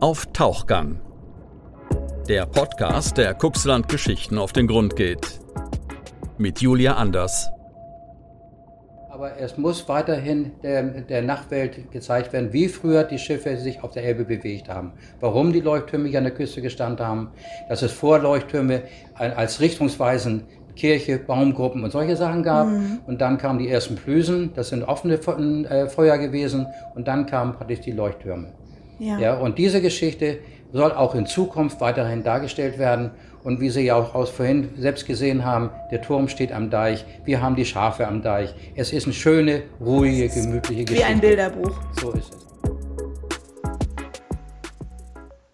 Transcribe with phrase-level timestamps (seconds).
[0.00, 0.98] Auf Tauchgang.
[2.26, 5.38] Der Podcast, der Kuxland Geschichten auf den Grund geht.
[6.38, 7.50] Mit Julia Anders.
[9.10, 13.90] Aber es muss weiterhin der, der Nachwelt gezeigt werden, wie früher die Schiffe sich auf
[13.90, 14.94] der Elbe bewegt haben.
[15.20, 17.32] Warum die Leuchttürme hier an der Küste gestanden haben.
[17.68, 18.84] Dass es vor Leuchttürme
[19.16, 20.44] als richtungsweisen
[20.76, 22.68] Kirche, Baumgruppen und solche Sachen gab.
[22.68, 23.00] Mhm.
[23.06, 26.66] Und dann kamen die ersten Plüsen, das sind offene äh, Feuer gewesen.
[26.94, 28.54] Und dann kamen praktisch die Leuchttürme.
[29.00, 29.18] Ja.
[29.18, 29.34] ja.
[29.38, 30.38] Und diese Geschichte
[30.72, 33.10] soll auch in Zukunft weiterhin dargestellt werden.
[33.42, 37.06] Und wie Sie ja auch aus vorhin selbst gesehen haben, der Turm steht am Deich,
[37.24, 38.54] wir haben die Schafe am Deich.
[38.76, 41.08] Es ist eine schöne, ruhige, gemütliche Geschichte.
[41.08, 41.72] Wie ein Bilderbuch.
[41.98, 42.46] So ist es.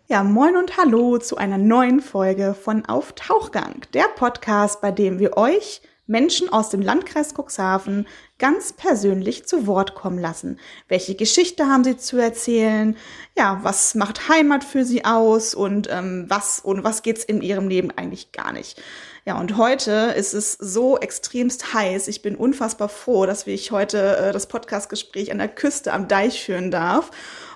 [0.09, 5.19] Ja, moin und hallo zu einer neuen Folge von Auf Tauchgang, der Podcast, bei dem
[5.21, 8.07] wir euch Menschen aus dem Landkreis Cuxhaven
[8.39, 10.59] ganz persönlich zu Wort kommen lassen.
[10.89, 12.97] Welche Geschichte haben sie zu erzählen?
[13.37, 17.69] Ja, was macht Heimat für sie aus und ähm, was und was geht's in ihrem
[17.69, 18.81] Leben eigentlich gar nicht?
[19.29, 22.07] Ja, und heute ist es so extremst heiß.
[22.07, 26.45] Ich bin unfassbar froh, dass ich heute äh, das Podcastgespräch an der Küste am Deich
[26.45, 27.11] führen darf.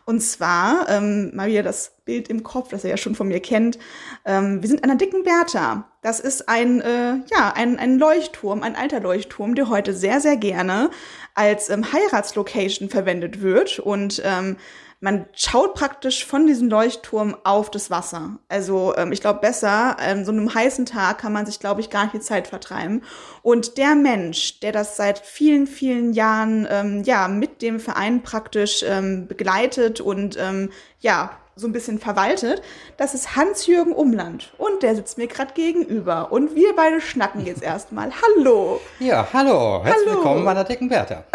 [0.04, 3.38] Und zwar, ähm, mal wieder das Bild im Kopf, das ihr ja schon von mir
[3.38, 3.78] kennt.
[4.24, 5.88] Ähm, wir sind an der dicken Bertha.
[6.02, 10.36] Das ist ein, äh, ja, ein, ein Leuchtturm, ein alter Leuchtturm, der heute sehr, sehr
[10.36, 10.90] gerne
[11.36, 13.78] als ähm, Heiratslocation verwendet wird.
[13.78, 14.56] Und ähm,
[15.00, 18.38] man schaut praktisch von diesem Leuchtturm auf das Wasser.
[18.48, 21.88] Also ähm, ich glaube besser, ähm, so einem heißen Tag kann man sich, glaube ich,
[21.88, 23.02] gar nicht die Zeit vertreiben.
[23.42, 28.84] Und der Mensch, der das seit vielen, vielen Jahren ähm, ja mit dem Verein praktisch
[28.86, 32.62] ähm, begleitet und ähm, ja so ein bisschen verwaltet,
[32.96, 34.52] das ist Hans-Jürgen Umland.
[34.58, 36.30] Und der sitzt mir gerade gegenüber.
[36.30, 38.12] Und wir beide schnacken jetzt erstmal.
[38.36, 38.80] Hallo.
[38.98, 39.82] Ja, hallo.
[39.82, 40.16] Herzlich hallo.
[40.16, 41.24] willkommen bei der dicken Bertha.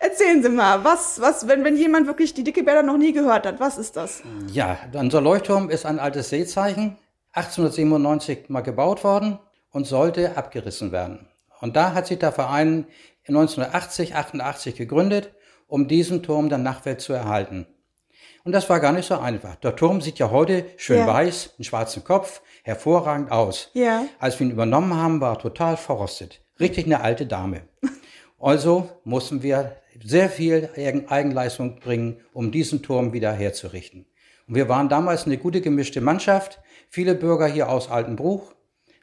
[0.00, 3.46] Erzählen Sie mal, was, was, wenn, wenn jemand wirklich die dicke Bertha noch nie gehört
[3.46, 4.22] hat, was ist das?
[4.52, 6.98] Ja, unser Leuchtturm ist ein altes Seezeichen,
[7.32, 9.38] 1897 mal gebaut worden
[9.70, 11.28] und sollte abgerissen werden.
[11.60, 12.86] Und da hat sich der Verein
[13.26, 15.32] 1980, 88 gegründet,
[15.66, 17.66] um diesen Turm der Nachwelt zu erhalten.
[18.44, 19.56] Und das war gar nicht so einfach.
[19.56, 21.06] Der Turm sieht ja heute schön ja.
[21.06, 23.70] weiß, einen schwarzen Kopf, hervorragend aus.
[23.74, 24.04] Ja.
[24.18, 26.40] Als wir ihn übernommen haben, war er total verrostet.
[26.58, 27.62] Richtig eine alte Dame.
[28.40, 30.68] Also mussten wir sehr viel
[31.08, 34.06] Eigenleistung bringen, um diesen Turm wieder herzurichten.
[34.46, 38.54] Und wir waren damals eine gute gemischte Mannschaft, viele Bürger hier aus Altenbruch,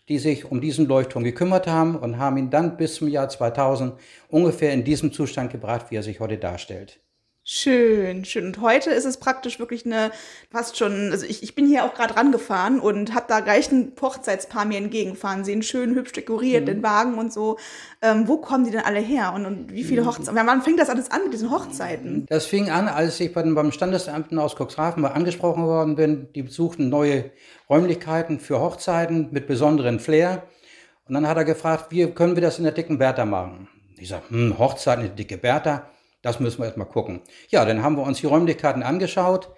[0.07, 3.93] die sich um diesen Leuchtturm gekümmert haben und haben ihn dann bis zum Jahr 2000
[4.29, 6.99] ungefähr in diesem Zustand gebracht, wie er sich heute darstellt.
[7.47, 8.47] Schön, schön.
[8.47, 10.09] Und heute ist es praktisch wirklich eine,
[10.49, 13.91] fast schon, also ich, ich bin hier auch gerade rangefahren und habe da gleich ein
[14.01, 16.65] Hochzeitspaar mir entgegenfahren sehen, schön hübsch dekoriert, mhm.
[16.65, 17.59] den Wagen und so.
[18.01, 20.07] Ähm, wo kommen die denn alle her und, und wie viele mhm.
[20.07, 20.35] Hochzeiten?
[20.35, 22.25] Wann fängt das alles an mit diesen Hochzeiten?
[22.29, 26.29] Das fing an, als ich beim Standesamten aus Cuxhaven mal angesprochen worden bin.
[26.33, 27.29] Die besuchten neue
[27.69, 30.47] Räumlichkeiten für Hochzeiten mit besonderen Flair.
[31.07, 33.67] Und dann hat er gefragt, wie können wir das in der dicken Bertha machen?
[33.99, 35.91] Ich sage, hm, Hochzeiten in der dicke Bertha
[36.25, 37.21] das müssen wir erstmal gucken.
[37.49, 39.49] Ja, dann haben wir uns die Räumlichkeiten angeschaut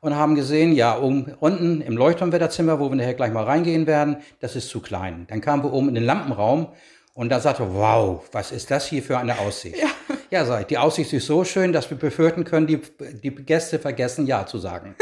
[0.00, 4.16] und haben gesehen, ja, um, unten im Leuchtturmwetterzimmer, wo wir nachher gleich mal reingehen werden,
[4.40, 5.28] das ist zu klein.
[5.30, 6.72] Dann kamen wir oben in den Lampenraum
[7.14, 9.76] und da sagte, wow, was ist das hier für eine Aussicht?
[9.78, 9.86] Ja,
[10.30, 12.80] ja sag die Aussicht ist so schön, dass wir befürchten können, die,
[13.22, 14.96] die Gäste vergessen Ja zu sagen.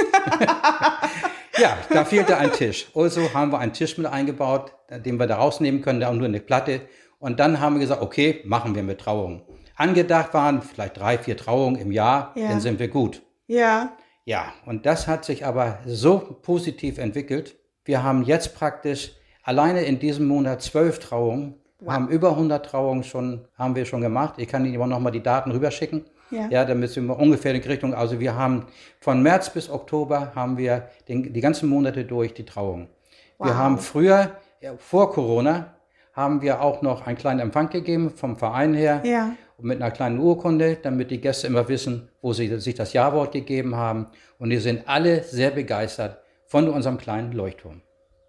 [1.58, 2.88] ja, da fehlte ein Tisch.
[2.94, 6.40] Also haben wir einen Tisch mit eingebaut, den wir da rausnehmen können, da nur eine
[6.40, 6.82] Platte.
[7.18, 9.40] Und dann haben wir gesagt, okay, machen wir mit Trauung
[9.76, 12.48] angedacht waren, vielleicht drei, vier Trauungen im Jahr, ja.
[12.48, 13.22] dann sind wir gut.
[13.46, 13.92] Ja.
[14.24, 17.56] Ja, und das hat sich aber so positiv entwickelt.
[17.84, 19.12] Wir haben jetzt praktisch
[19.42, 21.56] alleine in diesem Monat zwölf Trauungen.
[21.80, 21.92] Wow.
[21.92, 24.36] haben über 100 Trauungen schon, haben wir schon gemacht.
[24.38, 26.06] Ich kann Ihnen aber nochmal die Daten rüberschicken.
[26.30, 26.48] Ja.
[26.48, 28.64] ja, damit wir ungefähr in die Richtung, also wir haben
[29.00, 32.88] von März bis Oktober haben wir den, die ganzen Monate durch die Trauung.
[33.36, 33.48] Wow.
[33.48, 34.30] Wir haben früher,
[34.78, 35.74] vor Corona,
[36.14, 39.02] haben wir auch noch einen kleinen Empfang gegeben vom Verein her.
[39.04, 43.32] Ja mit einer kleinen Urkunde, damit die Gäste immer wissen, wo sie sich das Ja-Wort
[43.32, 44.06] gegeben haben.
[44.38, 47.82] Und die sind alle sehr begeistert von unserem kleinen Leuchtturm.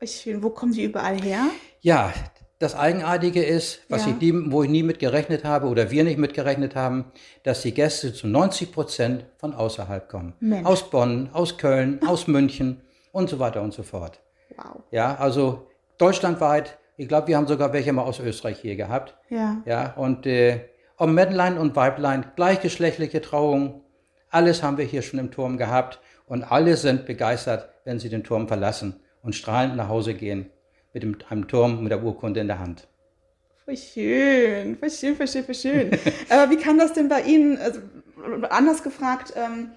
[0.04, 0.44] Schön.
[0.44, 1.48] Wo kommen die überall her?
[1.81, 2.13] Ja,
[2.60, 4.12] das Eigenartige ist, was ja.
[4.12, 7.06] ich nie, wo ich nie mit gerechnet habe oder wir nicht mitgerechnet haben,
[7.44, 10.33] dass die Gäste zu 90 Prozent von außerhalb kommen.
[10.39, 10.66] Mensch.
[10.66, 12.81] Aus Bonn, aus Köln, aus München
[13.12, 14.21] und so weiter und so fort.
[14.56, 14.83] Wow.
[14.92, 15.68] Ja, also
[15.98, 16.78] deutschlandweit.
[16.98, 19.16] Ich glaube, wir haben sogar welche mal aus Österreich hier gehabt.
[19.30, 19.62] Ja.
[19.66, 20.62] Ja, und äh,
[20.97, 23.81] ob Männlein und Weiblein, gleichgeschlechtliche Trauung,
[24.30, 28.24] alles haben wir hier schon im Turm gehabt und alle sind begeistert, wenn sie den
[28.24, 30.50] Turm verlassen und strahlend nach Hause gehen
[30.94, 32.88] mit dem, einem Turm mit der Urkunde in der Hand.
[33.65, 35.92] Voll schön, voll schön, voll schön, voll schön.
[36.30, 37.80] Aber wie kann das denn bei Ihnen, also
[38.50, 39.71] anders gefragt, ähm,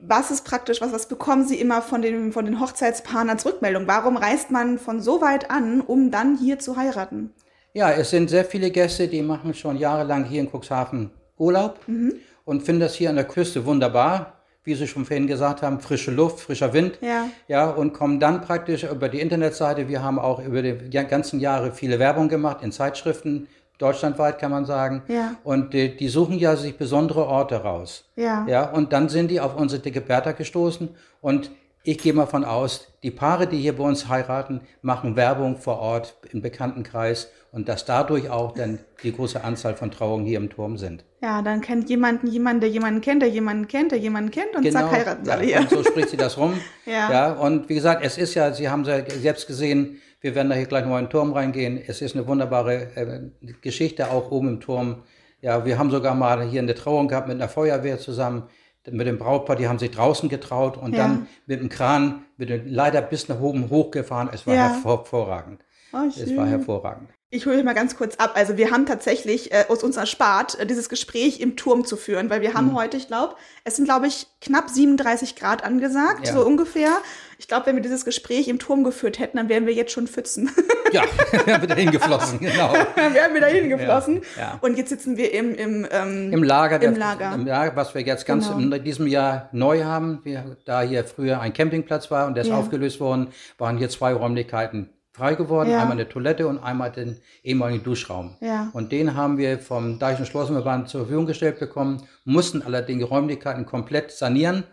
[0.00, 3.86] was ist praktisch, was, was bekommen Sie immer von den, von den Hochzeitspaaren als Rückmeldung?
[3.86, 7.32] Warum reist man von so weit an, um dann hier zu heiraten?
[7.74, 12.14] Ja, es sind sehr viele Gäste, die machen schon jahrelang hier in Cuxhaven Urlaub mhm.
[12.44, 14.34] und finden das hier an der Küste wunderbar.
[14.64, 16.98] Wie Sie schon vorhin gesagt haben, frische Luft, frischer Wind.
[17.00, 17.26] Ja.
[17.48, 19.88] Ja, und kommen dann praktisch über die Internetseite.
[19.88, 23.48] Wir haben auch über die ganzen Jahre viele Werbung gemacht in Zeitschriften,
[23.78, 25.02] deutschlandweit kann man sagen.
[25.08, 25.34] Ja.
[25.42, 28.04] Und die, die, suchen ja sich besondere Orte raus.
[28.14, 28.46] Ja.
[28.48, 30.90] Ja, und dann sind die auf unsere dicke Bertha gestoßen
[31.20, 31.50] und
[31.82, 35.80] ich gehe mal von aus, die Paare, die hier bei uns heiraten, machen Werbung vor
[35.80, 40.50] Ort im Bekanntenkreis und dass dadurch auch dann die große Anzahl von Trauungen hier im
[40.50, 41.04] Turm sind.
[41.22, 44.62] Ja, dann kennt jemanden jemanden, der jemanden kennt, der jemanden kennt, der jemanden kennt und
[44.62, 45.66] genau, zack, heiraten ja, alle hier.
[45.70, 46.54] So spricht sie das rum.
[46.86, 47.12] ja.
[47.12, 47.32] ja.
[47.32, 50.56] Und wie gesagt, es ist ja, Sie haben es ja selbst gesehen, wir werden da
[50.56, 51.80] hier gleich noch in den Turm reingehen.
[51.86, 53.20] Es ist eine wunderbare äh,
[53.60, 55.02] Geschichte auch oben im Turm.
[55.40, 58.44] Ja, wir haben sogar mal hier eine Trauung gehabt mit einer Feuerwehr zusammen
[58.90, 61.02] mit dem Brautpaar, die haben sich draußen getraut und Ja.
[61.06, 64.28] dann mit dem Kran, mit dem, leider bis nach oben hochgefahren.
[64.32, 64.70] Es war Ja.
[64.72, 65.62] hervorragend.
[65.92, 67.10] Oh, Es war hervorragend.
[67.34, 68.32] Ich hole euch mal ganz kurz ab.
[68.34, 72.28] Also wir haben tatsächlich äh, aus uns erspart, äh, dieses Gespräch im Turm zu führen,
[72.28, 72.74] weil wir haben Mhm.
[72.74, 76.34] heute, ich glaube, es sind, glaube ich, knapp 37 Grad angesagt, Ja.
[76.34, 76.90] so ungefähr.
[77.38, 80.06] Ich glaube, wenn wir dieses Gespräch im Turm geführt hätten, dann wären wir jetzt schon
[80.08, 80.50] Pfützen.
[80.92, 81.04] Ja,
[81.62, 82.74] wieder hingeflossen, genau.
[82.96, 84.20] wären wir dahin geflossen.
[84.36, 84.58] Ja, ja.
[84.60, 87.32] Und jetzt sitzen wir im, im, ähm, Im Lager, der, Im Lager.
[87.34, 88.76] Im Lager, was wir jetzt ganz Genau.
[88.76, 90.20] in diesem Jahr neu haben.
[90.24, 94.12] Wir, da hier früher ein Campingplatz war und der ist aufgelöst worden, waren hier zwei
[94.12, 95.70] Räumlichkeiten frei geworden.
[95.70, 95.80] Ja.
[95.82, 98.36] Einmal eine Toilette und einmal den ehemaligen Duschraum.
[98.40, 98.70] Ja.
[98.72, 103.66] Und den haben wir vom Deichischen Schlossenverband zur Verfügung gestellt bekommen, mussten allerdings die Räumlichkeiten
[103.66, 104.64] komplett sanieren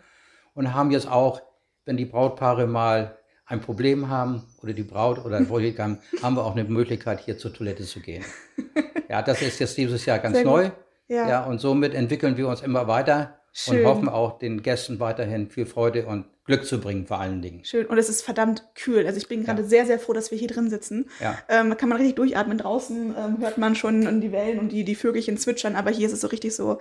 [0.53, 1.41] und haben jetzt auch,
[1.85, 6.45] wenn die Brautpaare mal ein Problem haben oder die Braut oder der Bräutigam, haben wir
[6.45, 8.23] auch eine Möglichkeit, hier zur Toilette zu gehen.
[9.09, 10.69] Ja, das ist jetzt dieses Jahr ganz Sehr neu.
[11.07, 11.27] Ja.
[11.27, 11.43] Ja.
[11.45, 13.79] und somit entwickeln wir uns immer weiter Schön.
[13.79, 17.63] und hoffen auch den Gästen weiterhin viel Freude und Glück zu bringen vor allen Dingen.
[17.63, 17.85] Schön.
[17.85, 19.05] Und es ist verdammt kühl.
[19.05, 19.67] Also ich bin gerade Ja.
[19.67, 21.09] sehr, sehr froh, dass wir hier drin sitzen.
[21.21, 21.37] Ja.
[21.47, 22.57] Ähm, da kann man richtig durchatmen.
[22.57, 26.13] Draußen ähm, hört man schon die Wellen und die, die Vögelchen zwitschern, aber hier ist
[26.13, 26.79] es so richtig so,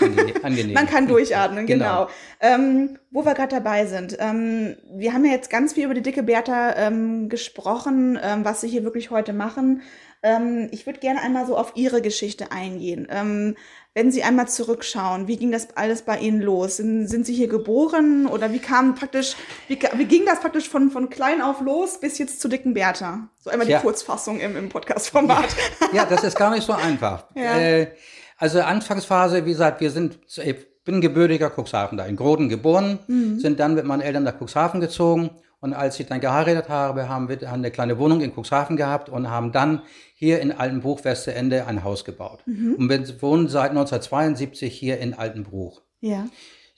[0.00, 0.34] Angenehm.
[0.42, 0.74] angenehm.
[0.74, 2.08] Man kann durchatmen, genau.
[2.40, 2.54] Genau.
[2.54, 4.14] Ähm, wo wir gerade dabei sind.
[4.20, 8.60] Ähm, wir haben ja jetzt ganz viel über die dicke Bertha ähm, gesprochen, ähm, was
[8.60, 9.80] sie hier wirklich heute machen.
[10.70, 13.06] Ich würde gerne einmal so auf Ihre Geschichte eingehen.
[13.96, 16.76] Wenn Sie einmal zurückschauen, wie ging das alles bei Ihnen los?
[16.76, 19.36] Sind, sind Sie hier geboren oder wie kam praktisch,
[19.68, 23.28] wie, wie ging das praktisch von, von klein auf los bis jetzt zur dicken Bertha?
[23.38, 23.80] So einmal die Ja.
[23.80, 25.46] Kurzfassung im, im Podcast-Format.
[25.94, 27.24] Ja, das ist gar nicht so einfach.
[27.34, 27.58] Ja.
[27.58, 27.86] Äh,
[28.36, 33.40] also Anfangsphase, wie gesagt, wir sind, ich bin gebürtiger Cuxhaven da, in Groden geboren, Mhm.
[33.40, 35.30] sind dann mit meinen Eltern nach Cuxhaven gezogen
[35.66, 39.08] und als ich dann geheiratet habe, haben wir haben eine kleine Wohnung in Cuxhaven gehabt
[39.08, 39.82] und haben dann
[40.14, 42.40] hier in Altenbruch Westerende ein Haus gebaut.
[42.46, 42.76] Mhm.
[42.78, 45.82] Und wir wohnen seit 1972 hier in Altenbruch.
[46.00, 46.26] ja.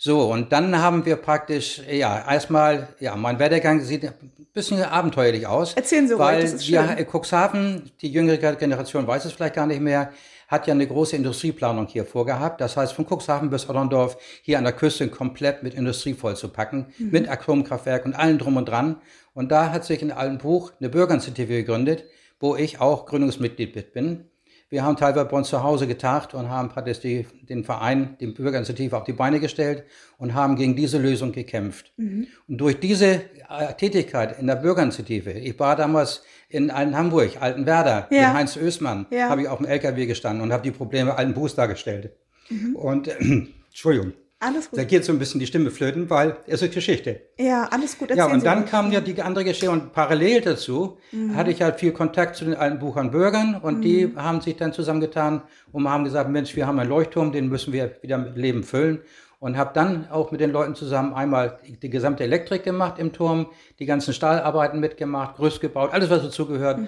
[0.00, 4.12] So, und dann haben wir praktisch, ja, erstmal, ja, mein Werdegang sieht ein
[4.54, 5.74] bisschen abenteuerlich aus.
[5.74, 6.98] Erzählen Sie ruhig, weil das ist wir, schön.
[6.98, 10.12] äh, Cuxhaven, die jüngere Generation weiß es vielleicht gar nicht mehr,
[10.48, 12.60] hat ja eine große Industrieplanung hier vorgehabt.
[12.60, 17.10] Das heißt, von Cuxhaven bis Otterndorf hier an der Küste komplett mit Industrie vollzupacken, Mhm.
[17.10, 18.96] mit Atomkraftwerk und allem drum und dran.
[19.34, 22.04] Und da hat sich in Altenbruch eine Bürgerinitiative gegründet,
[22.40, 24.24] wo ich auch Gründungsmitglied mit bin.
[24.70, 28.26] Wir haben teilweise bei uns zu Hause getagt und haben praktisch die, den Verein, die
[28.26, 29.84] Bürgerinitiative auf die Beine gestellt
[30.18, 31.92] und haben gegen diese Lösung gekämpft.
[31.96, 32.26] Mhm.
[32.46, 38.06] Und durch diese äh, Tätigkeit in der Bürgerinitiative, ich war damals in Alten Hamburg, Altenwerder,
[38.10, 38.28] Ja.
[38.28, 39.28] mit Heinz Ößmann, Ja.
[39.28, 42.12] habe ich auf dem LKW gestanden und habe die Probleme Altenbuß dargestellt.
[42.48, 42.74] Mhm.
[42.76, 43.16] Und, äh,
[43.68, 44.78] Entschuldigung, Alles gut.
[44.78, 47.20] da geht so ein bisschen die Stimme flöten, weil es ist Geschichte.
[47.38, 48.08] Ja, alles gut.
[48.10, 48.70] Ja, Erzählen und Sie dann ruhig.
[48.70, 51.36] kam ja die andere Geschichte und parallel dazu Mhm.
[51.36, 54.72] hatte ich halt viel Kontakt zu den alten Buchern Bürgern und die haben sich dann
[54.72, 58.62] zusammengetan und haben gesagt, Mensch, wir haben einen Leuchtturm, den müssen wir wieder mit Leben
[58.62, 59.00] füllen
[59.40, 63.46] und habe dann auch mit den Leuten zusammen einmal die gesamte Elektrik gemacht im Turm,
[63.78, 66.80] die ganzen Stahlarbeiten mitgemacht, Gerüst gebaut, alles was dazugehört.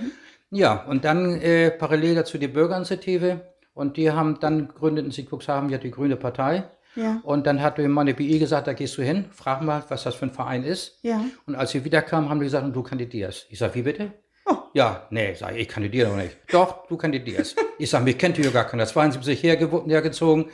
[0.51, 3.41] Ja, und dann äh, parallel dazu die Bürgerinitiative
[3.75, 6.65] und die haben dann gründeten sie Cuxhaven ja die Grüne Partei.
[6.97, 7.21] Ja.
[7.23, 10.25] Und dann hat meine BI gesagt, da gehst du hin, frag mal, was das für
[10.27, 10.99] ein Verein ist.
[11.03, 11.21] Ja.
[11.47, 13.47] Und als sie wiederkamen, haben die gesagt, und du kandidierst.
[13.49, 14.11] Ich sag, wie bitte?
[14.45, 14.57] Oh.
[14.75, 16.37] Ja, nee, sag ich, ich kandidiere doch nicht.
[16.51, 17.57] Doch, du kandidierst.
[17.79, 18.87] ich sag, mich kennt ihr gar keiner.
[18.87, 20.47] 72 hergewo- hergezogen.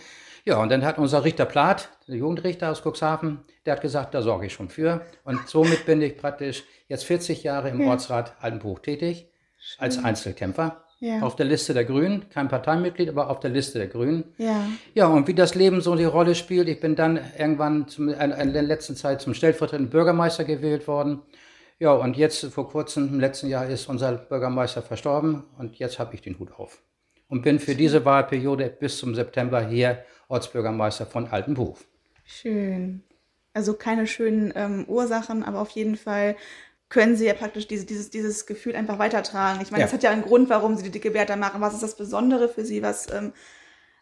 [0.47, 4.23] Ja, und dann hat unser Richter Plath, der Jugendrichter aus Cuxhaven, der hat gesagt, da
[4.23, 5.01] sorge ich schon für.
[5.25, 7.89] Und somit bin ich praktisch jetzt 40 Jahre im Ja.
[7.89, 9.29] Ortsrat Altenbuch tätig,
[9.79, 10.85] als Einzelkämpfer.
[11.01, 11.21] Ja.
[11.21, 14.33] Auf der Liste der Grünen, kein Parteimitglied, aber auf der Liste der Grünen.
[14.39, 14.65] Ja.
[14.95, 18.31] Ja, und wie das Leben so die Rolle spielt, ich bin dann irgendwann zum, in,
[18.31, 21.23] in der letzten Zeit zum stellvertretenden Bürgermeister gewählt worden.
[21.81, 26.15] Ja, und jetzt vor kurzem, im letzten Jahr, ist unser Bürgermeister verstorben und jetzt habe
[26.15, 26.81] ich den Hut auf.
[27.29, 31.79] Und bin für diese Wahlperiode bis zum September hier Ortsbürgermeister von Altenbuch.
[32.25, 33.03] Schön.
[33.55, 36.37] Also keine schönen ähm, Ursachen, aber auf jeden Fall
[36.89, 39.61] können sie ja praktisch diese, dieses, dieses Gefühl einfach weitertragen.
[39.63, 39.87] Ich meine, Ja.
[39.87, 41.61] das hat ja einen Grund, warum sie die dicke Bertha machen.
[41.61, 42.83] Was ist das Besondere für sie?
[42.83, 43.33] Was, ähm,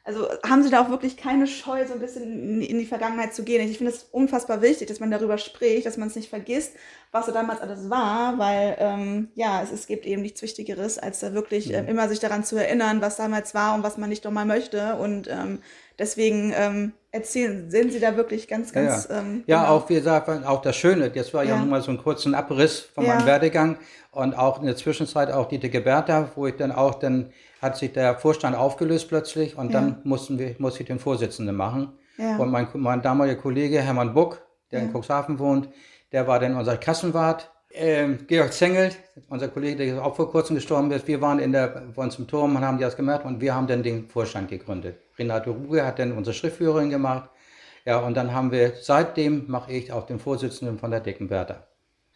[0.06, 3.42] also haben sie da auch wirklich keine Scheu, so ein bisschen in, die Vergangenheit zu
[3.42, 3.66] gehen?
[3.68, 6.74] Ich finde es unfassbar wichtig, dass man darüber spricht, dass man es nicht vergisst,
[7.10, 11.20] was so damals alles war, weil ähm, ja, es, es gibt eben nichts Wichtigeres, als
[11.20, 14.24] da wirklich ähm, immer sich daran zu erinnern, was damals war und was man nicht
[14.24, 14.96] nochmal möchte.
[14.96, 15.60] Und ähm,
[15.98, 19.08] deswegen ähm, erzählen, sind sie da wirklich ganz, ganz.
[19.08, 19.76] ja, Ähm, ja genau.
[19.76, 21.60] auch wie gesagt, auch das Schöne, das war ja, Ja.
[21.60, 23.14] nun mal so ein kurzen Abriss von Ja.
[23.14, 23.78] meinem Werdegang
[24.10, 27.32] und auch in der Zwischenzeit auch die dicke Bertha, wo ich dann auch, dann
[27.64, 29.80] hat sich der Vorstand aufgelöst plötzlich und Ja.
[29.80, 31.92] dann mussten wir, musste ich den Vorsitzenden machen.
[32.18, 32.36] Ja.
[32.36, 34.40] Und mein, mein damaliger Kollege Hermann Buck,
[34.70, 35.68] der in Cuxhaven wohnt,
[36.12, 37.50] der war dann unser Kassenwart.
[37.76, 38.96] Ähm, Georg Zengelt,
[39.28, 42.28] unser Kollege, der auch vor kurzem gestorben ist, wir waren in der, bei uns im
[42.28, 44.96] Turm und haben das gemacht und wir haben dann den Vorstand gegründet.
[45.18, 47.30] Renate Ruge hat dann unsere Schriftführerin gemacht.
[47.84, 51.66] Ja, und dann haben wir, seitdem mache ich auch den Vorsitzenden von der Dicken Bertha.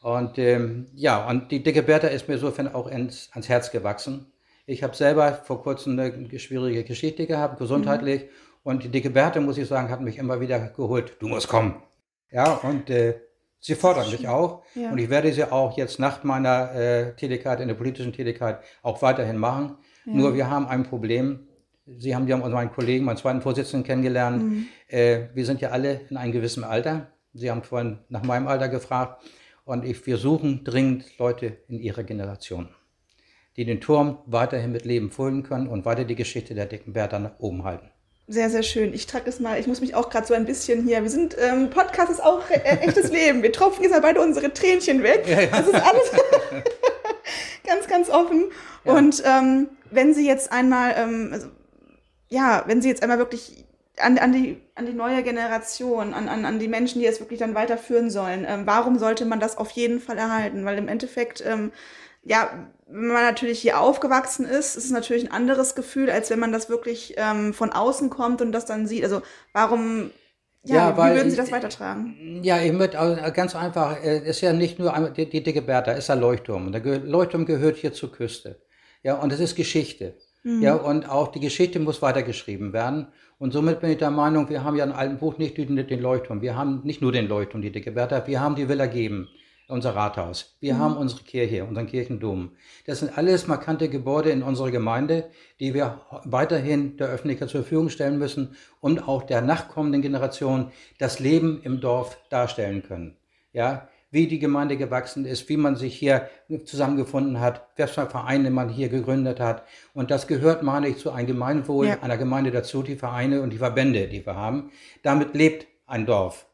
[0.01, 4.31] Und ähm, ja, und die Dicke Bertha ist mir insofern auch ins, ans Herz gewachsen.
[4.69, 8.29] Ich habe selber vor kurzem eine schwierige Geschichte gehabt, gesundheitlich.
[8.63, 11.17] Und die Dicke Bertha, muss ich sagen, hat mich immer wieder geholt.
[11.21, 11.83] Du musst kommen.
[12.31, 13.19] Ja, und äh,
[13.59, 14.63] sie fordert mich auch.
[14.75, 14.91] Ja.
[14.91, 19.01] Und ich werde sie auch jetzt nach meiner äh, Tätigkeit, in der politischen Tätigkeit, auch
[19.01, 19.79] weiterhin machen.
[20.05, 21.49] Nur wir haben ein Problem.
[21.87, 24.43] Sie haben ja meinen Kollegen, meinen zweiten Vorsitzenden kennengelernt.
[24.43, 24.67] Mhm.
[24.89, 27.11] Äh, wir sind ja alle in einem gewissen Alter.
[27.33, 29.23] Sie haben vorhin nach meinem Alter gefragt.
[29.65, 32.69] Und ich, wir suchen dringend Leute in ihrer Generation,
[33.59, 37.19] die den Turm weiterhin mit Leben füllen können und weiter die Geschichte der dicken Bertha
[37.19, 37.91] nach oben halten.
[38.29, 38.95] Sehr, sehr schön.
[38.95, 41.03] Ich trage das mal, ich muss mich auch gerade so ein bisschen hier.
[41.03, 43.43] Wir sind, ähm, Podcast ist auch äh, echtes Leben.
[43.43, 45.25] Wir tropfen jetzt mal beide unsere Tränchen weg.
[45.51, 46.13] Das ist alles
[47.67, 48.45] ganz, ganz offen.
[48.85, 51.49] Und ähm, wenn Sie jetzt einmal, ähm, also,
[52.29, 53.65] ja, wenn Sie jetzt einmal wirklich
[53.97, 57.41] an, an, die, an die neue Generation, an, an, an die Menschen, die es wirklich
[57.41, 60.65] dann weiterführen sollen, ähm, warum sollte man das auf jeden Fall erhalten?
[60.65, 61.73] Weil im Endeffekt, ähm,
[62.23, 66.39] ja, wenn man natürlich hier aufgewachsen ist, ist es natürlich ein anderes Gefühl, als wenn
[66.39, 69.05] man das wirklich ähm, von außen kommt und das dann sieht.
[69.05, 69.23] Also
[69.53, 70.11] warum,
[70.65, 72.41] ja, Ja, wie weil- würden Sie das weitertragen?
[72.43, 75.93] Ja, ich würde auch ganz einfach, äh, ist ja nicht nur die, die dicke Bertha,
[75.93, 76.67] ist ein Leuchtturm.
[76.67, 78.61] Und der Leuchtturm gehört hier zur Küste.
[79.03, 80.17] Ja, und es ist Geschichte.
[80.45, 83.09] Ja, und auch die Geschichte muss weitergeschrieben werden.
[83.39, 86.01] Und somit bin ich der Meinung, wir haben ja in alten Buch nicht den, den
[86.01, 86.41] Leuchtturm.
[86.41, 89.29] Wir haben nicht nur den Leuchtturm, die dicke Bertha, wir haben die Villa Geben,
[89.69, 90.57] unser Rathaus.
[90.61, 92.53] Wir haben unsere Kirche, unseren Kirchendom.
[92.87, 97.91] Das sind alles markante Gebäude in unserer Gemeinde, die wir weiterhin der Öffentlichkeit zur Verfügung
[97.91, 103.17] stellen müssen und auch der nachkommenden Generation das Leben im Dorf darstellen können.
[103.53, 106.31] Ja, wie die Gemeinde gewachsen ist, wie man sich hier
[106.65, 109.65] zusammengefunden hat, was für Vereine man hier gegründet hat.
[109.93, 111.99] Und das gehört, meine ich, zu einem Gemeinwohl Ja.
[112.01, 114.71] einer Gemeinde dazu, die Vereine und die Verbände, die wir haben.
[115.03, 116.47] Damit lebt ein Dorf.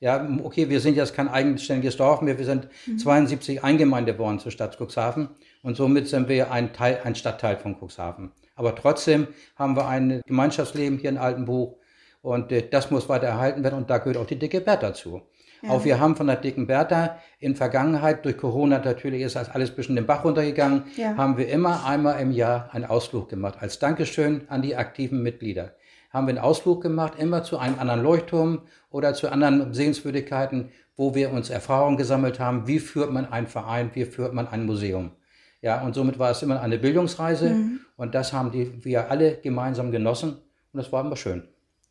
[0.00, 2.36] Ja, okay, wir sind jetzt kein eigenständiges Dorf mehr.
[2.38, 5.30] Wir sind 72 eingemeindet worden zur Stadt Cuxhaven
[5.62, 8.30] und somit sind wir ein Teil, ein Stadtteil von Cuxhaven.
[8.56, 11.76] Aber trotzdem haben wir ein Gemeinschaftsleben hier in Altenbuch
[12.20, 15.22] und äh, das muss weiter erhalten werden und da gehört auch die dicke Bertha dazu.
[15.68, 19.70] Auch wir haben von der dicken Bertha in Vergangenheit, durch Corona natürlich ist das alles
[19.70, 21.16] ein bisschen den Bach runtergegangen, Ja.
[21.16, 23.56] haben wir immer einmal im Jahr einen Ausflug gemacht.
[23.60, 25.72] Als Dankeschön an die aktiven Mitglieder.
[26.10, 31.14] Haben wir einen Ausflug gemacht, immer zu einem anderen Leuchtturm oder zu anderen Sehenswürdigkeiten, wo
[31.14, 32.66] wir uns Erfahrungen gesammelt haben.
[32.66, 33.90] Wie führt man einen Verein?
[33.94, 35.12] Wie führt man ein Museum?
[35.60, 37.56] Ja, und somit war es immer eine Bildungsreise.
[37.96, 40.36] Und das haben die, wir alle gemeinsam genossen.
[40.72, 41.48] Und das war immer schön.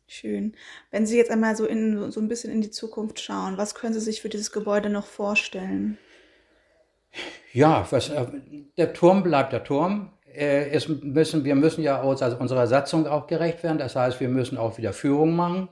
[0.08, 0.54] Schön.
[0.90, 3.92] Wenn Sie jetzt einmal so, in, so ein bisschen in die Zukunft schauen, was können
[3.92, 5.98] Sie sich für dieses Gebäude noch vorstellen?
[7.52, 8.26] Ja, was, äh,
[8.76, 10.10] der Turm bleibt der Turm.
[10.36, 13.78] Äh, Es müssen, wir müssen ja aus, also unserer Satzung auch gerecht werden.
[13.78, 15.68] Das heißt, wir müssen auch wieder Führung machen.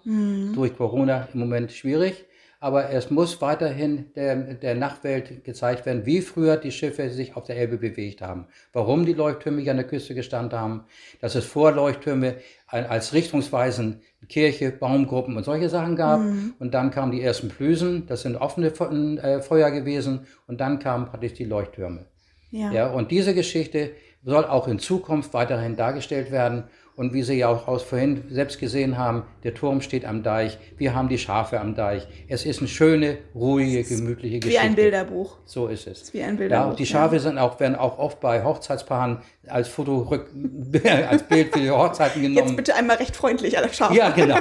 [0.55, 2.25] Durch Corona im Moment schwierig.
[2.61, 7.45] Aber es muss weiterhin der, der Nachwelt gezeigt werden, wie früher die Schiffe sich auf
[7.45, 8.47] der Elbe bewegt haben.
[8.73, 10.85] Warum die Leuchttürme hier an der Küste gestanden haben.
[11.21, 16.21] Dass es vor Leuchttürme als Richtungsweisen Kirche, Baumgruppen und solche Sachen gab.
[16.59, 18.07] Und dann kamen die ersten Plüsen.
[18.07, 20.21] Das sind offene Fe- äh, Feuer gewesen.
[20.47, 22.07] Und dann kamen praktisch die Leuchttürme.
[22.51, 22.73] Ja.
[22.73, 23.91] Ja, und diese Geschichte
[24.25, 26.65] soll auch in Zukunft weiterhin dargestellt werden.
[26.97, 30.59] Und wie Sie ja auch aus vorhin selbst gesehen haben, der Turm steht am Deich,
[30.77, 32.07] wir haben die Schafe am Deich.
[32.29, 34.61] Es ist eine schöne, ruhige, gemütliche Wie Geschichte.
[34.65, 35.39] ein Bilderbuch.
[35.45, 36.15] So ist es.
[36.15, 36.89] wie ein Ja, Bilderbuch, und die ja.
[36.91, 40.09] Schafe sind auch, werden auch oft bei Hochzeitspaaren als Foto
[41.09, 42.47] als Bild für die Hochzeiten genommen.
[42.47, 43.93] Jetzt bitte einmal recht freundlich, alle Schafe.
[43.95, 44.39] Ja, genau.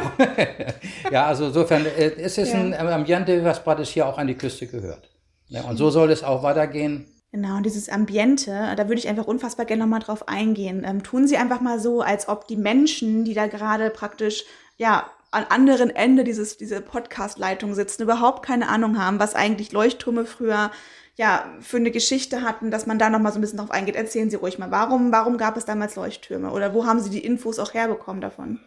[1.11, 2.59] ja, also insofern, äh, es ist Ja.
[2.59, 5.09] ein Ambiente, was praktisch hier auch an die Küste gehört.
[5.47, 7.05] Ja, und so soll es auch weitergehen.
[7.33, 10.83] Genau, und dieses Ambiente, da würde ich einfach unfassbar gerne nochmal drauf eingehen.
[10.85, 14.45] Ähm, tun Sie einfach mal so, als ob die Menschen, die da gerade praktisch,
[14.77, 20.25] ja, am anderen Ende dieses, diese Podcast-Leitung sitzen, überhaupt keine Ahnung haben, was eigentlich Leuchttürme
[20.25, 20.69] früher
[21.15, 23.95] ja, für eine Geschichte hatten, dass man da nochmal so ein bisschen drauf eingeht.
[23.95, 27.25] Erzählen Sie ruhig mal, warum, warum gab es damals Leuchttürme oder wo haben Sie die
[27.25, 28.59] Infos auch herbekommen davon?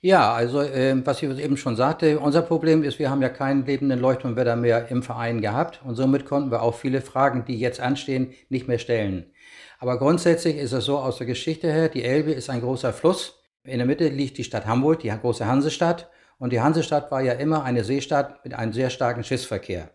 [0.00, 3.64] Ja, also äh, was ich eben schon sagte, unser Problem ist, wir haben ja keinen
[3.64, 7.80] lebenden Leuchtturmwetter mehr im Verein gehabt und somit konnten wir auch viele Fragen, die jetzt
[7.80, 9.26] anstehen, nicht mehr stellen.
[9.78, 13.40] Aber grundsätzlich ist es so aus der Geschichte her, die Elbe ist ein großer Fluss.
[13.64, 16.10] In der Mitte liegt die Stadt Hamburg, die große Hansestadt.
[16.38, 19.90] Und die Hansestadt war ja immer eine Seestadt mit einem sehr starken Schiffsverkehr.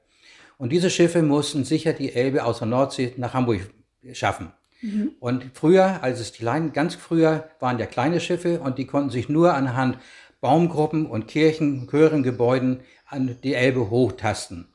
[0.57, 3.61] Und diese Schiffe mussten sicher die Elbe aus der Nordsee nach Hamburg
[4.13, 4.51] schaffen.
[4.81, 5.11] Mhm.
[5.19, 9.09] Und früher, als es die Leinen, ganz früher waren ja kleine Schiffe und die konnten
[9.09, 9.97] sich nur anhand
[10.41, 14.69] Baumgruppen und Kirchen, Chörengebäuden an die Elbe hochtasten.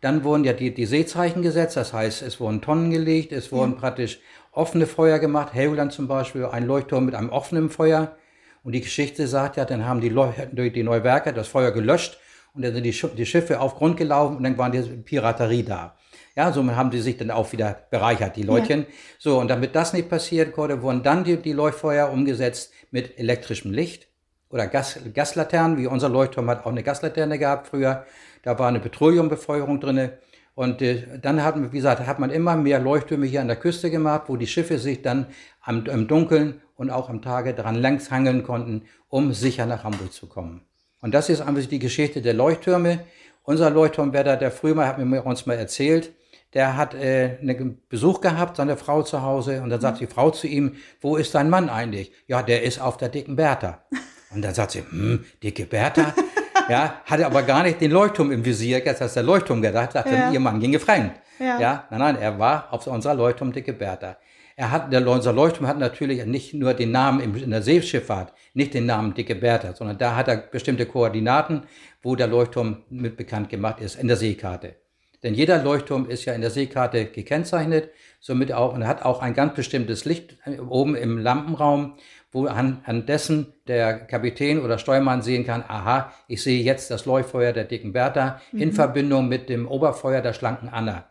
[0.00, 3.74] Dann wurden ja die, die Seezeichen gesetzt, das heißt, es wurden Tonnen gelegt, es wurden
[3.74, 3.78] ja.
[3.78, 4.18] praktisch
[4.50, 5.54] offene Feuer gemacht.
[5.54, 8.16] Helgoland zum Beispiel, ein Leuchtturm mit einem offenen Feuer.
[8.64, 12.18] Und die Geschichte sagt ja, dann haben die, Leuch die Neuwerker das Feuer gelöscht
[12.54, 15.96] und dann sind die, die Schiffe auf Grund gelaufen und dann waren die Piraterie da.
[16.36, 18.80] Ja, somit haben die sich dann auch wieder bereichert, die Leutchen.
[18.80, 18.86] Ja.
[19.18, 23.72] So, und damit das nicht passiert konnte, wurden dann die, die Leuchtfeuer umgesetzt mit elektrischem
[23.72, 24.08] Licht
[24.48, 28.06] oder Gas, Gaslaternen, wie unser Leuchtturm hat auch eine Gaslaterne gehabt früher.
[28.42, 30.18] Da war eine Petroleumbefeuerung drinne.
[30.54, 33.90] Und äh, dann hat, wie gesagt, hat man immer mehr Leuchttürme hier an der Küste
[33.90, 35.26] gemacht, wo die Schiffe sich dann
[35.62, 40.12] am, im Dunkeln und auch am Tage dran längs hangeln konnten, um sicher nach Hamburg
[40.12, 40.62] zu kommen.
[41.00, 43.00] Und das ist einfach die Geschichte der Leuchttürme.
[43.44, 46.12] Unser Leuchtturmwärter, der früher mal, hat mir uns mal erzählt,
[46.54, 50.30] der hat äh, einen Besuch gehabt, seine Frau zu Hause, und dann sagt die Frau
[50.30, 52.12] zu ihm, wo ist dein Mann eigentlich?
[52.26, 53.84] Ja, der ist auf der dicken Bertha.
[54.34, 56.14] Und dann sagt sie, hm, dicke Bertha?
[56.68, 60.14] ja, hatte aber gar nicht den Leuchtturm im Visier, das heißt der Leuchtturm gedacht, dachte,
[60.14, 60.30] ja.
[60.30, 61.12] ihr Mann ging gefremd.
[61.38, 61.58] Ja.
[61.58, 64.16] ja, nein, nein, er war auf unserer Leuchtturm dicke Bertha.
[64.54, 68.74] Er hat, der, unser Leuchtturm hat natürlich nicht nur den Namen in der Seeschifffahrt, nicht
[68.74, 71.62] den Namen Dicke Bertha, sondern da hat er bestimmte Koordinaten,
[72.02, 74.76] wo der Leuchtturm mit bekannt gemacht ist, in der Seekarte.
[75.22, 79.34] Denn jeder Leuchtturm ist ja in der Seekarte gekennzeichnet, somit auch, und hat auch ein
[79.34, 80.36] ganz bestimmtes Licht
[80.68, 81.94] oben im Lampenraum,
[82.32, 87.04] wo an, an dessen der Kapitän oder Steuermann sehen kann, aha, ich sehe jetzt das
[87.04, 88.62] Leuchtfeuer der dicken Bertha mhm.
[88.62, 91.06] in Verbindung mit dem Oberfeuer der schlanken Anna.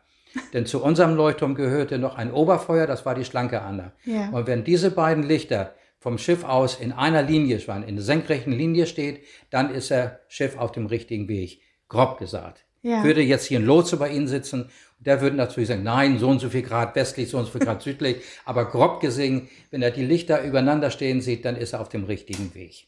[0.54, 3.94] Denn zu unserem Leuchtturm gehörte noch ein Oberfeuer, das war die schlanke Anna.
[4.06, 4.30] Ja.
[4.30, 8.54] Und wenn diese beiden Lichter vom Schiff aus in einer Linie schwan, in der senkrechten
[8.54, 11.62] Linie steht, dann ist das Schiff auf dem richtigen Weg.
[11.90, 12.66] Grob gesagt.
[12.84, 13.04] Ja.
[13.04, 16.40] Würde jetzt hier ein Lotse bei Ihnen sitzen, der würde natürlich sagen, nein, so und
[16.40, 18.18] so viel Grad westlich, so und so viel Grad südlich.
[18.46, 22.04] Aber grob gesehen, wenn er die Lichter übereinander stehen sieht, dann ist er auf dem
[22.04, 22.88] richtigen Weg.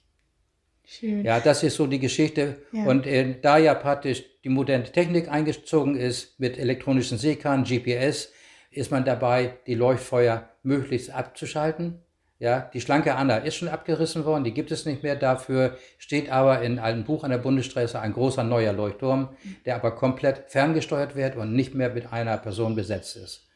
[0.86, 1.23] Schön.
[1.23, 2.58] Ja, das ist so die Geschichte.
[2.71, 2.86] Ja.
[2.86, 8.32] Und äh, da ja praktisch die moderne Technik eingezogen ist mit elektronischen Seekarten, GPS,
[8.69, 11.99] ist man dabei, die Leuchtfeuer möglichst abzuschalten.
[12.43, 15.15] Ja, die schlanke Anna ist schon abgerissen worden, die gibt es nicht mehr.
[15.15, 19.29] Dafür steht aber in einem Buch an der Bundesstraße ein großer neuer Leuchtturm,
[19.65, 23.47] der aber komplett ferngesteuert wird und nicht mehr mit einer Person besetzt ist.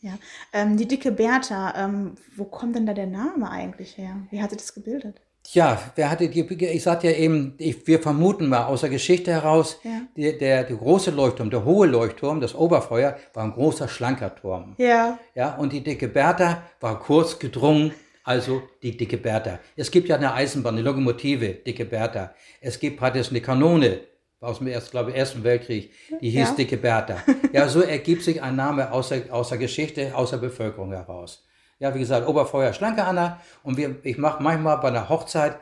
[0.00, 0.18] Ja,
[0.52, 4.16] ähm, die dicke Bertha, ähm, wo kommt denn da der Name eigentlich her?
[4.32, 5.20] Wie hat sie das gebildet?
[5.44, 9.30] Tja, wer hatte die, ich sagte ja eben, ich, wir vermuten mal aus der Geschichte
[9.30, 10.00] heraus, ja.
[10.16, 14.74] der, der, der große Leuchtturm, der hohe Leuchtturm, das Oberfeuer, war ein großer, schlanker Turm.
[14.78, 15.18] Ja.
[15.36, 17.92] Ja, und die dicke Bertha war kurz gedrungen,
[18.24, 19.58] also die dicke Bertha.
[19.76, 22.34] Es gibt ja eine Eisenbahn, eine Lokomotive, dicke Bertha.
[22.60, 24.00] Es gibt praktisch eine Kanone
[24.40, 26.54] aus dem ersten, glaube ich, Ersten Weltkrieg, die hieß ja.
[26.54, 27.16] dicke Bertha.
[27.52, 31.44] Ja, so ergibt sich ein Name aus der, aus der Geschichte, aus der Bevölkerung heraus.
[31.78, 33.40] Ja, wie gesagt, Oberfeuer schlanke Anna.
[33.62, 35.58] Und wir, ich mache manchmal bei einer Hochzeit,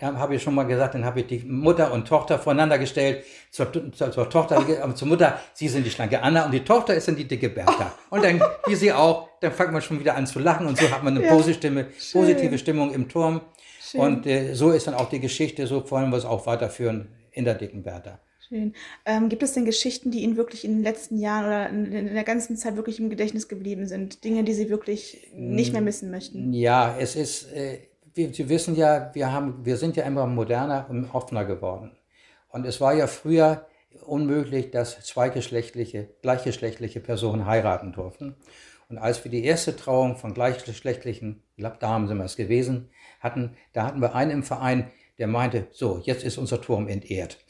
[0.00, 3.24] habe ich schon mal gesagt, dann habe ich die Mutter und Tochter voneinander gestellt.
[3.50, 7.06] Zur, zur, zur Tochter, zur Mutter, sie sind die schlanke Anna und die Tochter ist
[7.06, 7.94] dann die dicke Bertha.
[8.10, 10.90] Und dann, wie sie auch, dann fängt man schon wieder an zu lachen und so
[10.90, 13.40] hat man eine ja, positive, positive Stimmung im Turm.
[13.80, 14.00] Schön.
[14.00, 17.44] Und äh, so ist dann auch die Geschichte, so wollen wir es auch weiterführen in
[17.44, 18.18] der dicken Bertha.
[18.48, 18.74] Schön.
[19.06, 22.14] Ähm, gibt es denn Geschichten, die Ihnen wirklich in den letzten Jahren oder in, in,
[22.14, 24.22] der ganzen Zeit wirklich im Gedächtnis geblieben sind?
[24.22, 26.52] Dinge, die Sie wirklich nicht mehr missen möchten?
[26.52, 27.78] Ja, es ist, äh,
[28.14, 31.92] wir, Sie wissen ja, wir, haben, wir sind ja immer moderner und offener geworden.
[32.48, 33.66] Und es war ja früher
[34.06, 38.36] unmöglich, dass zweigeschlechtliche, gleichgeschlechtliche Personen heiraten durften.
[38.88, 42.90] Und als wir die erste Trauung von gleichgeschlechtlichen, ich glaube, da haben sie es gewesen,
[43.20, 47.38] hatten, da hatten wir einen im Verein, der meinte, so, jetzt ist unser Turm entehrt.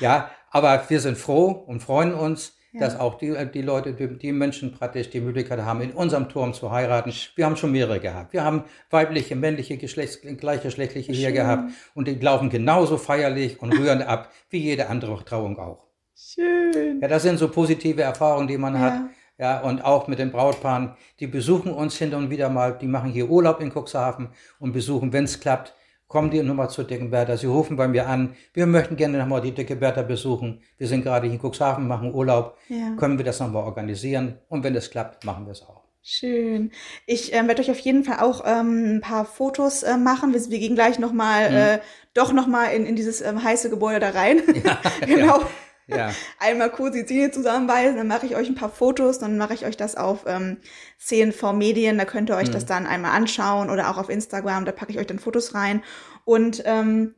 [0.00, 2.80] Ja, aber wir sind froh und freuen uns, ja.
[2.80, 6.54] dass auch die, die Leute, die, die, Menschen praktisch die Möglichkeit haben, in unserem Turm
[6.54, 7.12] zu heiraten.
[7.36, 8.32] Wir haben schon mehrere gehabt.
[8.32, 14.02] Wir haben weibliche, männliche, Geschlechts, gleichgeschlechtliche hier gehabt und die laufen genauso feierlich und rühren
[14.02, 15.86] ab wie jede andere Trauung auch.
[16.16, 17.00] Schön.
[17.00, 18.80] Ja, das sind so positive Erfahrungen, die man ja.
[18.80, 19.00] hat.
[19.38, 23.10] Ja, und auch mit den Brautpaaren, die besuchen uns hin und wieder mal, die machen
[23.10, 24.28] hier Urlaub in Cuxhaven
[24.60, 25.74] und besuchen, wenn es klappt,
[26.12, 27.36] kommen die nochmal zur Dicken Bertha.
[27.38, 30.60] Sie rufen bei mir an, wir möchten gerne nochmal die Dicke Bertha besuchen.
[30.76, 32.58] Wir sind gerade hier in Cuxhaven, machen Urlaub.
[32.68, 32.94] Ja.
[32.98, 34.38] Können wir das nochmal organisieren?
[34.50, 35.80] Und wenn es klappt, machen wir es auch.
[36.02, 36.70] Schön.
[37.06, 40.34] Ich äh, werde euch auf jeden Fall auch ähm, ein paar Fotos äh, machen.
[40.34, 41.56] Wir, wir gehen gleich nochmal, Mhm.
[41.56, 41.78] äh,
[42.12, 44.42] doch nochmal in, in dieses ähm, heiße Gebäude da rein.
[45.06, 45.38] genau.
[45.38, 45.46] Ja,
[46.38, 49.66] Einmal kurz die Zähne zusammenbeißen, dann mache ich euch ein paar Fotos, dann mache ich
[49.66, 50.58] euch das auf ähm,
[50.98, 52.52] CNV Medien, da könnt ihr euch Mhm.
[52.52, 55.82] das dann einmal anschauen oder auch auf Instagram, da packe ich euch dann Fotos rein.
[56.24, 57.14] Und ähm,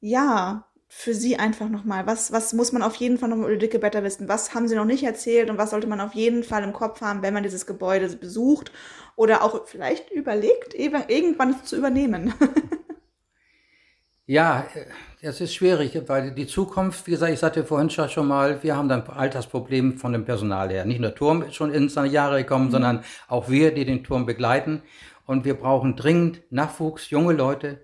[0.00, 3.58] ja, für Sie einfach nochmal, was, was muss man auf jeden Fall noch über die
[3.58, 4.28] dicke Blätter wissen?
[4.28, 7.00] Was haben Sie noch nicht erzählt und was sollte man auf jeden Fall im Kopf
[7.02, 8.72] haben, wenn man dieses Gebäude besucht
[9.16, 12.32] oder auch vielleicht überlegt, irgendwann es zu übernehmen?
[14.26, 14.66] ja,
[15.22, 18.88] das ist schwierig, weil die Zukunft, wie gesagt, ich sagte vorhin schon mal, wir haben
[18.88, 20.84] dann ein Altersproblem von dem Personal her.
[20.84, 24.04] Nicht nur der Turm ist schon in seine Jahre gekommen, sondern auch wir, die den
[24.04, 24.82] Turm begleiten.
[25.26, 27.80] Und wir brauchen dringend Nachwuchs, junge Leute.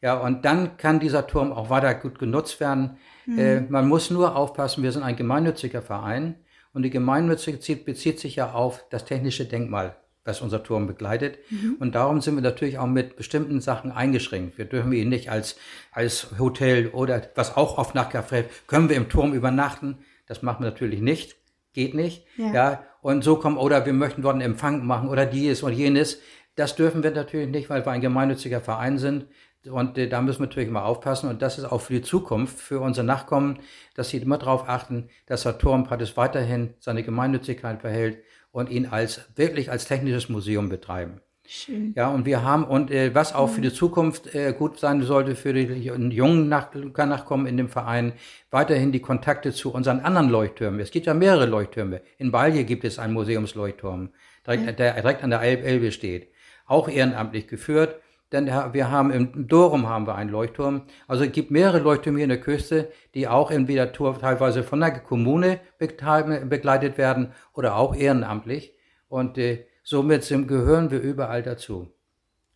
[0.00, 2.98] Ja, und dann kann dieser Turm auch weiter gut genutzt werden.
[3.36, 6.36] Äh, man muss nur aufpassen, wir sind ein gemeinnütziger Verein.
[6.72, 11.38] Und die Gemeinnützigkeit bezieht sich ja auf das technische Denkmal, was unser Turm begleitet.
[11.78, 14.58] Und darum sind wir natürlich auch mit bestimmten Sachen eingeschränkt.
[14.58, 15.56] Wir dürfen ihn nicht als,
[15.92, 19.98] als Hotel oder was auch oft nachgefragt können wir im Turm übernachten.
[20.26, 21.36] Das machen wir natürlich nicht.
[21.72, 22.24] Geht nicht.
[22.36, 22.52] Ja.
[22.52, 22.84] Ja.
[23.02, 26.20] Und so kommen, oder wir möchten dort einen Empfang machen oder dies und jenes.
[26.56, 29.26] Das dürfen wir natürlich nicht, weil wir ein gemeinnütziger Verein sind.
[29.70, 31.28] Und äh, da müssen wir natürlich mal aufpassen.
[31.28, 33.58] Und das ist auch für die Zukunft, für unsere Nachkommen,
[33.94, 38.18] dass sie immer darauf achten, dass der Turm praktisch weiterhin seine Gemeinnützigkeit verhält
[38.56, 41.20] und ihn als wirklich als technisches Museum betreiben.
[41.46, 41.92] Schön.
[41.94, 45.36] Ja, und wir haben, und äh, was auch für die Zukunft äh, gut sein sollte
[45.36, 48.14] für die jungen Nach Nachkommen in dem Verein,
[48.50, 50.80] weiterhin die Kontakte zu unseren anderen Leuchttürmen.
[50.80, 52.00] Es gibt ja mehrere Leuchttürme.
[52.16, 54.08] In Balje gibt es einen Museumsleuchtturm,
[54.46, 56.32] direkt, der direkt an der Elb Elbe steht.
[56.64, 58.00] Auch ehrenamtlich geführt.
[58.32, 60.82] Denn wir haben im Dorum haben wir einen Leuchtturm.
[61.06, 64.80] Also es gibt mehrere Leuchttürme hier in der Küste, die auch entweder Tour- teilweise von
[64.80, 68.74] der Kommune begleitet werden oder auch ehrenamtlich.
[69.08, 71.92] Und äh, somit gehören wir überall dazu.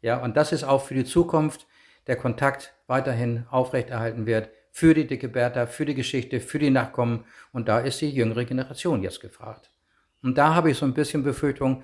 [0.03, 1.67] Ja, und das ist auch für die Zukunft
[2.07, 7.25] der Kontakt weiterhin aufrechterhalten wird für die dicke Bertha, für die Geschichte, für die Nachkommen.
[7.53, 9.71] Und da ist die jüngere Generation jetzt gefragt.
[10.23, 11.83] Und da habe ich so ein bisschen Befürchtung,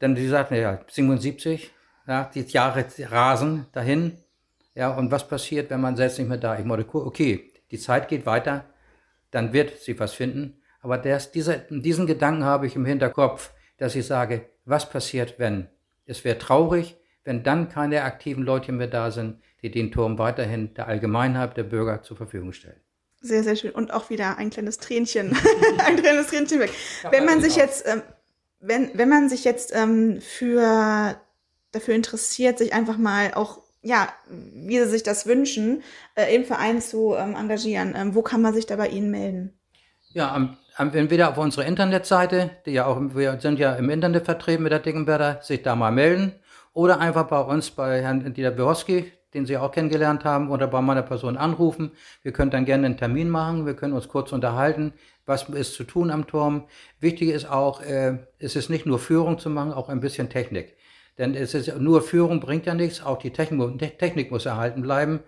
[0.00, 1.72] denn sie sagten ja 77,
[2.06, 4.18] ja, die Jahre rasen dahin.
[4.74, 6.60] Ja, und was passiert, wenn man selbst nicht mehr da ist?
[6.60, 8.64] Ich meine, okay, die Zeit geht weiter,
[9.30, 10.60] dann wird sie was finden.
[10.80, 15.68] Aber das, dieser, diesen Gedanken habe ich im Hinterkopf, dass ich sage, was passiert, wenn?
[16.06, 20.74] Es wäre traurig, wenn dann keine aktiven Leute mehr da sind, die den Turm weiterhin
[20.74, 22.80] der Allgemeinheit der Bürger zur Verfügung stellen.
[23.22, 23.70] Sehr, sehr schön.
[23.70, 25.34] Und auch wieder ein kleines Tränchen.
[25.86, 26.70] ein kleines Tränchen weg.
[27.10, 28.02] Wenn man sich jetzt, ähm,
[28.60, 31.16] wenn, wenn man sich jetzt ähm, für
[31.74, 35.82] dafür interessiert, sich einfach mal auch, ja, wie sie sich das wünschen,
[36.14, 39.52] äh, im Verein zu ähm, engagieren, ähm, wo kann man sich da bei Ihnen melden?
[40.12, 44.24] Ja, am, am, entweder auf unserer Internetseite, die ja auch, wir sind ja im Internet
[44.24, 46.32] vertreten mit der Dickenberger, sich da mal melden.
[46.72, 50.80] Oder einfach bei uns, bei Herrn Dieter Biroski, den Sie auch kennengelernt haben, oder bei
[50.80, 51.92] meiner Person anrufen.
[52.22, 54.92] Wir können dann gerne einen Termin machen, wir können uns kurz unterhalten,
[55.26, 56.64] was ist zu tun am Turm.
[57.00, 60.76] Wichtig ist auch, äh, es ist nicht nur Führung zu machen, auch ein bisschen Technik.
[61.18, 65.20] Denn es ist nur Führung bringt ja nichts, auch die Technik, Technik muss erhalten bleiben.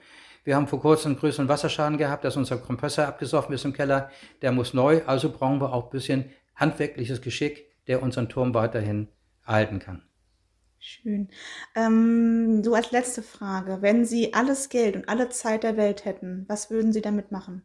[0.44, 4.10] Wir haben vor kurzem einen größeren Wasserschaden gehabt, dass unser Kompressor abgesoffen ist im Keller.
[4.42, 9.08] Der muss neu, also brauchen wir auch ein bisschen handwerkliches Geschick, der unseren Turm weiterhin
[9.44, 10.02] erhalten kann.
[10.78, 11.28] Schön.
[11.74, 16.44] Ähm, so als letzte Frage, wenn Sie alles Geld und alle Zeit der Welt hätten,
[16.48, 17.62] was würden Sie damit machen?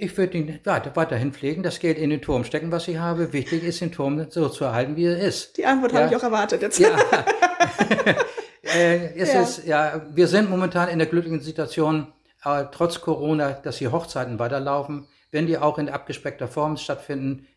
[0.00, 3.32] Ich würde ihn weiter, weiterhin pflegen, das Geld in den Turm stecken, was ich habe.
[3.32, 5.56] Wichtig ist, den Turm so zu erhalten, wie er ist.
[5.56, 5.98] Die Antwort Ja.
[6.02, 6.78] habe ich auch erwartet jetzt.
[6.78, 6.90] Ja.
[8.62, 9.42] äh, es Ja.
[9.42, 12.06] Ist, ja, wir sind momentan in der glücklichen Situation,
[12.44, 17.48] äh, trotz Corona, dass die Hochzeiten weiterlaufen, wenn die auch in abgespeckter Form stattfinden,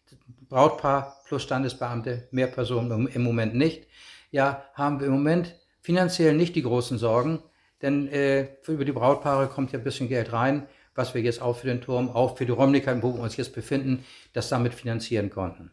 [0.50, 3.88] Brautpaar plus Standesbeamte, mehr Personen im- Moment nicht,
[4.32, 7.44] ja, haben wir im Moment finanziell nicht die großen Sorgen,
[7.84, 11.58] denn äh, über die Brautpaare kommt ja ein bisschen Geld rein, was wir jetzt auch
[11.58, 15.30] für den Turm, auch für die Räumlichkeiten, wo wir uns jetzt befinden, das damit finanzieren
[15.30, 15.72] konnten.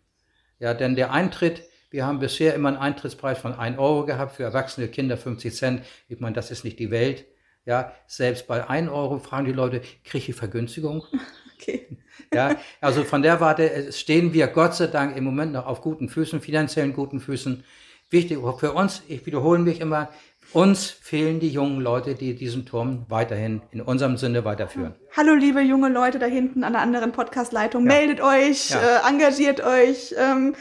[0.59, 4.43] Ja, denn der Eintritt, wir haben bisher immer einen Eintrittspreis von 1 Euro gehabt, für
[4.43, 5.83] erwachsene Kinder 50 Cent.
[6.09, 7.25] Ich meine, das ist nicht die Welt.
[7.65, 11.05] Ja, selbst bei 1 Euro fragen die Leute, kriege ich Vergünstigung?
[11.61, 11.89] Okay.
[12.33, 15.81] Ja, also von der Warte äh, stehen wir Gott sei Dank im Moment noch auf
[15.81, 17.65] guten Füßen, finanziellen guten Füßen.
[18.11, 20.09] Wichtig für uns, ich wiederhole mich immer,
[20.53, 24.95] uns fehlen die jungen Leute, die diesen Turm weiterhin in unserem Sinne weiterführen.
[25.17, 27.89] Hallo liebe junge Leute da hinten an der anderen Podcast-Leitung, Ja.
[27.89, 28.81] meldet euch, Ja.
[28.81, 30.15] äh, engagiert euch.
[30.19, 30.55] Ähm,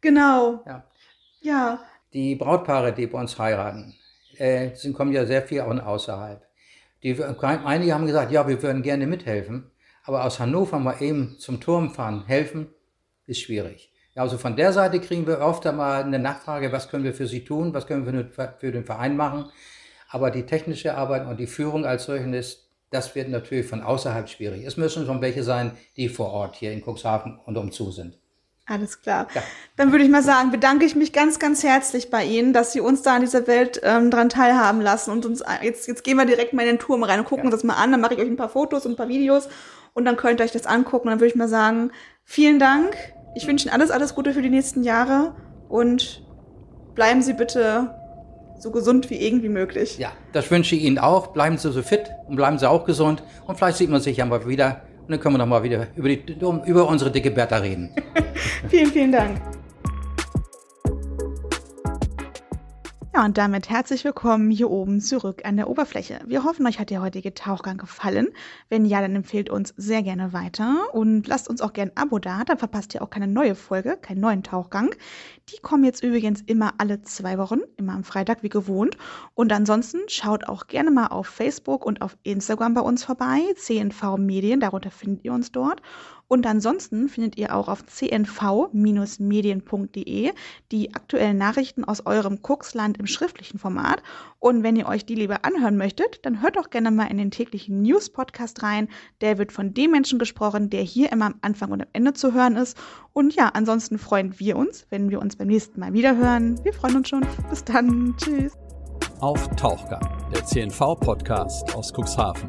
[0.00, 0.62] genau.
[0.66, 0.84] Ja.
[1.40, 1.80] Ja.
[2.12, 3.94] Die Brautpaare, die bei uns heiraten,
[4.38, 6.42] äh, sind, kommen ja sehr viel von außerhalb.
[7.02, 9.70] Die, einige haben gesagt, ja, wir würden gerne mithelfen,
[10.04, 12.68] aber aus Hannover mal eben zum Turm fahren, helfen,
[13.26, 13.91] ist schwierig.
[14.14, 17.26] Ja, also von der Seite kriegen wir oft einmal eine Nachfrage, was können wir für
[17.26, 19.46] Sie tun, was können wir für den Verein machen.
[20.10, 24.28] Aber die technische Arbeit und die Führung als solchen ist, das wird natürlich von außerhalb
[24.28, 24.64] schwierig.
[24.66, 28.18] Es müssen schon welche sein, die vor Ort hier in Cuxhaven und umzu sind.
[28.66, 29.26] Alles klar.
[29.34, 29.42] Ja.
[29.76, 32.80] Dann würde ich mal sagen, bedanke ich mich ganz, ganz herzlich bei Ihnen, dass Sie
[32.80, 36.26] uns da an dieser Welt ähm, dran teilhaben lassen und uns jetzt, jetzt gehen wir
[36.26, 37.50] direkt mal in den Turm rein und gucken ja.
[37.50, 37.90] uns das mal an.
[37.90, 39.48] Dann mache ich euch ein paar Fotos und ein paar Videos
[39.94, 41.08] und dann könnt ihr euch das angucken.
[41.08, 41.90] Dann würde ich mal sagen,
[42.24, 42.94] vielen Dank.
[43.34, 45.34] Ich wünsche Ihnen alles, alles Gute für die nächsten Jahre
[45.68, 46.22] und
[46.94, 47.94] bleiben Sie bitte
[48.58, 49.98] so gesund wie irgendwie möglich.
[49.98, 51.28] Ja, das wünsche ich Ihnen auch.
[51.28, 53.22] Bleiben Sie so fit und bleiben Sie auch gesund.
[53.46, 54.82] Und vielleicht sieht man sich ja mal wieder.
[55.00, 56.22] Und dann können wir noch mal wieder über, die,
[56.66, 57.90] über unsere dicke Bertha reden.
[58.68, 59.40] vielen, vielen Dank.
[63.14, 66.20] Ja, und damit herzlich willkommen hier oben zurück an der Oberfläche.
[66.24, 68.28] Wir hoffen, euch hat der heutige Tauchgang gefallen.
[68.70, 72.18] Wenn ja, dann empfehlt uns sehr gerne weiter und lasst uns auch gerne ein Abo
[72.18, 74.94] da, dann verpasst ihr auch keine neue Folge, keinen neuen Tauchgang.
[75.50, 78.96] Die kommen jetzt übrigens immer alle zwei Wochen, immer am Freitag wie gewohnt.
[79.34, 84.16] Und ansonsten schaut auch gerne mal auf Facebook und auf Instagram bei uns vorbei, CNV
[84.16, 85.82] Medien, darunter findet ihr uns dort.
[86.32, 90.32] Und ansonsten findet ihr auch auf cnv-medien.de
[90.70, 94.02] die aktuellen Nachrichten aus eurem Kuxland im schriftlichen Format.
[94.38, 97.30] Und wenn ihr euch die lieber anhören möchtet, dann hört doch gerne mal in den
[97.30, 98.88] täglichen News-Podcast rein.
[99.20, 102.32] Der wird von dem Menschen gesprochen, der hier immer am Anfang und am Ende zu
[102.32, 102.78] hören ist.
[103.12, 106.58] Und ja, ansonsten freuen wir uns, wenn wir uns beim nächsten Mal wieder hören.
[106.64, 107.26] Wir freuen uns schon.
[107.50, 108.14] Bis dann.
[108.16, 108.54] Tschüss.
[109.20, 112.48] Auf Tauchgang, der CNV-Podcast aus Cuxhaven.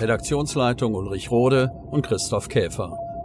[0.00, 2.98] Redaktionsleitung Ulrich Rode und Christoph Käfer.